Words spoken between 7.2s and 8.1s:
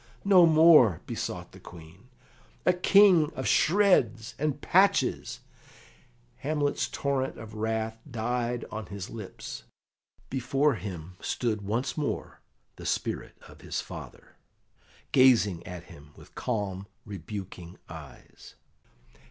of wrath